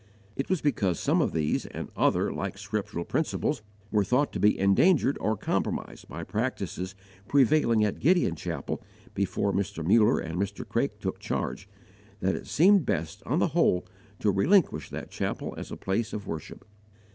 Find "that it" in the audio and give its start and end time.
12.19-12.47